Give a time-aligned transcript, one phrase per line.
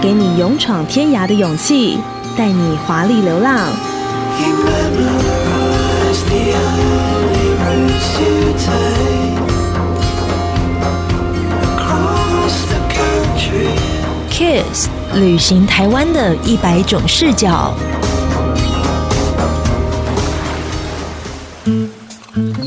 [0.00, 1.98] 给你勇闯天涯的勇气，
[2.36, 3.66] 带你华丽流浪。
[4.38, 9.34] You memorize the early routes you take
[11.74, 13.74] across the country.
[14.30, 17.74] Kiss 旅行台湾的一百种视角。
[22.36, 22.65] Mm-hmm.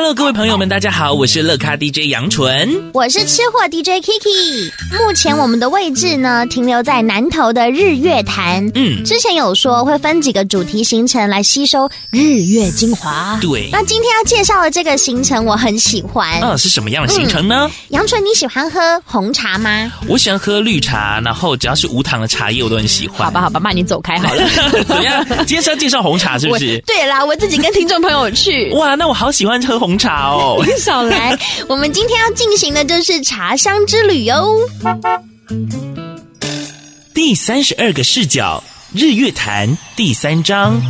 [0.00, 2.72] Hello，各位朋友们，大家好，我是乐咖 DJ 杨纯。
[2.94, 4.70] 我是吃货 DJ Kiki。
[4.96, 8.64] 目前我们的位置呢，停留在南投的日月潭。
[8.76, 13.36] 嗯之前有说会分几个主题行程来吸收日月精华。
[13.42, 16.40] 对那今天要介绍的这个行程我很喜欢。
[16.42, 17.68] 啊，是什么样的行程呢？
[17.88, 19.90] 杨纯，你喜欢喝红茶吗？
[20.06, 23.26] 我喜欢喝绿茶，然后只要是无糖的茶叶，我都很喜欢。
[23.26, 24.48] 好吧，好吧，那你走开好了。
[24.86, 25.26] 怎么样？
[25.38, 26.80] 今天是要介绍红茶是不是？
[26.86, 28.70] 对啦，我自己跟听众朋友去。
[28.74, 30.62] 哇，那我好喜欢喝红茶哦。
[30.78, 34.58] 少来，我们今天要进行的就是茶香之旅哟。
[37.14, 40.80] 第三十二个视角，日月潭第三章。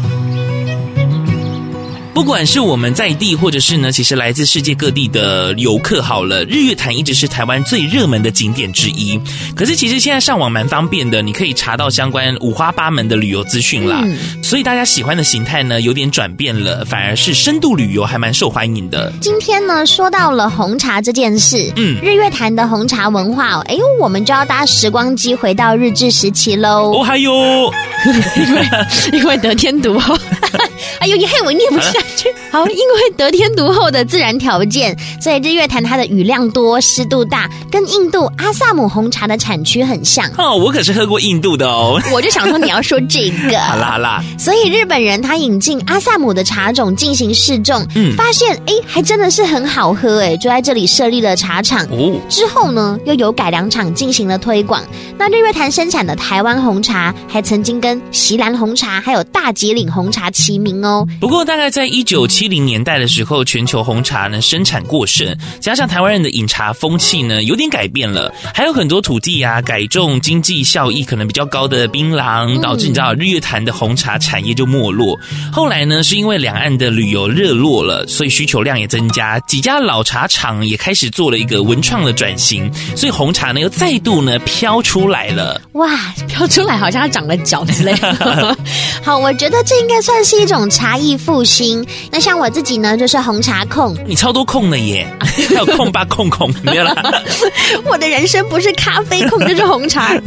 [2.18, 9.18] 不管是我们在地，或者是呢，其实来自世界各地的游客，好了，日月潭一直是台湾最热门的景点之一。
[9.54, 14.04] 可是其实现在上网蛮方便的，你可以查到相关五花八门的旅游资讯啦。
[14.42, 19.12] 所以大家喜欢的形态呢，有点转变了，反而是深度旅游还蛮受欢迎的。
[19.20, 26.98] 今天呢，说到了红茶这件事，嗯日月潭的红茶文化哦，哎呦，我们就要搭时光机回到日治时期喽。
[26.98, 27.72] 哦，还有，
[29.14, 30.18] 因为得天独厚，
[30.98, 32.28] 哎呦，你害我念不下去。
[32.50, 40.28] 好，因为得天独厚的自然条件，所以日月潭它的雨量多、湿度大，跟印度阿萨姆红茶的产区很像。
[40.36, 42.00] 哦，我可是喝过印度的哦。
[42.12, 51.84] 我就想说你要说这个， 好啦好啦，所以日本人他引进阿萨姆的茶种进行试种，嗯发现哎还真的是很好喝哎，就在这里设立了茶厂。
[51.90, 54.82] 哦，之后呢，又有改良厂进行了推广。
[55.18, 61.06] 那日月潭生产的台湾红茶，还曾经跟锡兰红茶还有大吉岭红茶齐名哦。
[61.20, 75.18] 不过大概在一九七零年代的时候，全球红茶呢生产过剩，加上台湾人的饮茶风气呢有点改变了，还有很多土地啊改种经济效益可能比较高的槟榔，导致你知道日月潭的红茶产业就没落。
[75.52, 85.60] 后来呢，是因为两岸的旅游热络了，所以需求量也增加，几家老茶厂也开始做了一个文创的转型，所以红茶呢又再度呢飘出来了。
[85.72, 85.88] 哇，
[86.28, 88.56] 飘出来好像它长了脚之类的。
[89.02, 91.84] 好，我觉得这应该算是一种茶艺复兴。
[92.10, 93.96] 那像我自己呢，就是红茶控。
[94.06, 96.94] 你超多控的耶，还有控吧控控没有啦。
[97.84, 100.18] 我的人生不是咖啡控，就是红茶。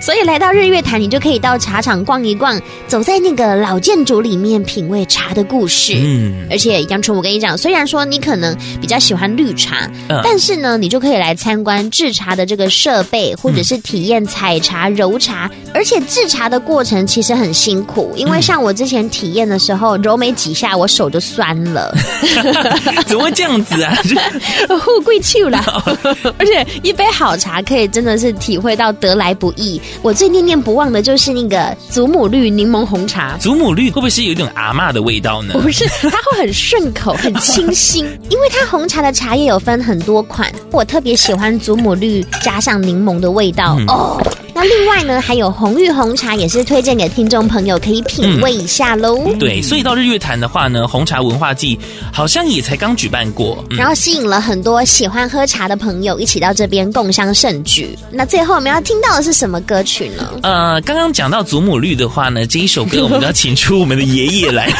[0.00, 5.94] 所以来到日月潭，你就可以到茶厂逛一逛，走在那个老建筑里面，品味茶的故事。
[5.96, 15.50] 嗯，而且杨纯，我跟你讲，虽然说你可能比较喜欢绿茶，嗯但是呢，你就可以来参观制茶的这个设备，或者是体验采茶、揉茶。
[15.74, 21.94] 而且制茶的过程其实很辛苦，因为像我之前体验的时候，揉没几下，我手就酸了。
[23.06, 23.94] 怎么会这样子啊？
[24.80, 25.58] 富贵去了！
[26.38, 29.80] 而且一杯好茶可以真的是体会到得来不易。
[30.02, 33.36] 我最念念不忘的就是那个祖母绿柠檬红茶。
[33.38, 35.54] 祖母绿会不会是有一种阿嬷的味道呢？
[35.60, 38.04] 不是，它会很顺口， 很清新。
[38.28, 44.22] 因为它红茶的茶叶有分很多款，我特别喜欢祖母绿加上柠檬的味道、嗯哦。
[44.66, 49.30] 那另外呢，还有红玉红茶，也是推荐给听众朋友可以品味一下喽。
[49.38, 51.78] 对，所以到日月潭的话呢，红茶文化季
[52.10, 53.62] 好像也才刚举办过。
[53.68, 57.94] 嗯然后吸引了很多喜欢喝茶的朋友一起到这边共襄盛举。
[58.10, 60.30] 那最后我们要听到的是什么歌曲呢？
[60.42, 64.72] 呃，刚刚讲到祖母绿的话呢，这一首歌我们就要请出我们的爷爷来。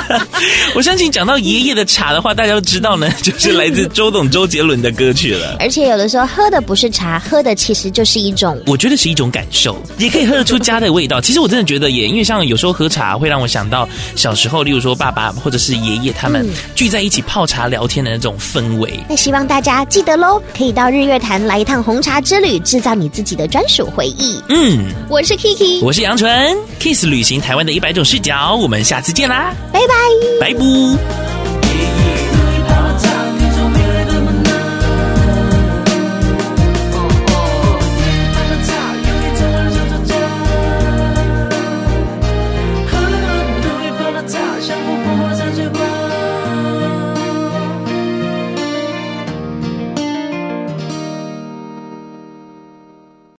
[0.74, 5.56] 我相信讲到爷爷的茶的话，大家都知道呢， 就是来自周董周杰伦的歌曲了。
[5.60, 11.20] 而且有的时候喝的不是茶，喝的其实就是一种我觉得是一种感受，也可以喝得出家的味道。
[11.20, 18.98] 其实我真的觉得也，因为像有时候喝茶会让我想到小时候，例如说爸爸或者是爷爷他们聚在一起泡茶聊天的那种氛围。
[19.08, 24.40] 那希望大家记得喽，可以到日月潭来一趟红茶之旅，制造你自己的专属回忆。
[24.48, 29.94] 嗯，我是 Kiki，我是杨纯，Kiss 旅行台湾的一百种视角，我们下次见啦，拜拜。
[30.40, 31.41] 拜拜。